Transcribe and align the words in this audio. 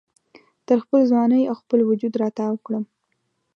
تر 0.67 0.77
خپل 0.83 0.99
ځوانۍ 1.11 1.41
او 1.49 1.55
خپل 1.61 1.79
وجود 1.89 2.13
را 2.21 2.27
تاو 2.37 2.55
کړم 2.65 2.83